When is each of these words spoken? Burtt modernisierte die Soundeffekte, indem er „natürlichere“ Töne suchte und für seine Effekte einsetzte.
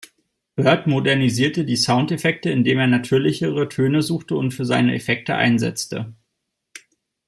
Burtt 0.55 0.87
modernisierte 0.87 1.63
die 1.63 1.75
Soundeffekte, 1.75 2.49
indem 2.49 2.79
er 2.79 2.87
„natürlichere“ 2.87 3.69
Töne 3.69 4.01
suchte 4.01 4.35
und 4.35 4.51
für 4.51 4.65
seine 4.65 4.95
Effekte 4.95 5.35
einsetzte. 5.35 6.15